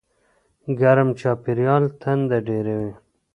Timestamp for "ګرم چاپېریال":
0.79-1.83